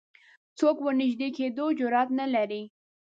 څوک 0.57 0.77
ورنژدې 0.81 1.29
کېدو 1.37 1.65
جرئت 1.79 2.09
نه 2.19 2.25
لري 2.33 2.63